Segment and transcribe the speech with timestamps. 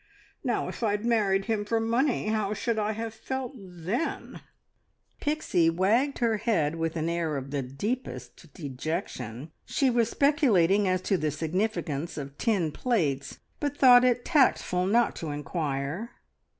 [0.43, 4.41] Now, if I'd married him for money, how should I have felt then?"
[5.19, 9.51] Pixie wagged her head with an air of the deepest dejection.
[9.63, 15.15] She was speculating as to the significance of tin plates, but thought it tactful not
[15.17, 16.09] to inquire.